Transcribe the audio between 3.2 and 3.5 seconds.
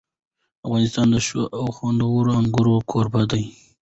دی.